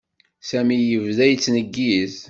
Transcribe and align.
Sami 0.49 0.77
yebda 0.79 1.25
yettneggiz. 1.27 2.15